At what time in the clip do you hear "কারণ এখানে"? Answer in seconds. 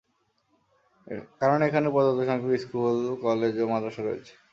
1.41-1.87